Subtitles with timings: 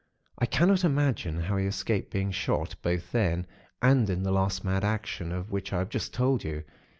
[0.39, 3.45] I cannot imagine how he escaped being shot, both then,
[3.83, 6.63] and in the last mad action, of which I have just told you.